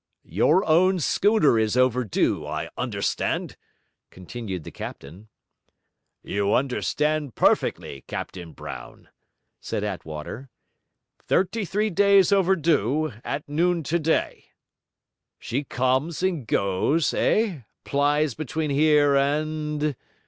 [0.23, 3.55] 'Your own schooner is overdue, I understand?'
[4.09, 5.27] continued the captain.
[6.23, 9.09] 'You understand perfectly, Captain Brown,'
[9.59, 10.49] said Attwater;
[11.27, 14.45] 'thirty three days overdue at noon today.'
[15.37, 17.61] 'She comes and goes, eh?
[17.83, 19.95] plies between here and...?'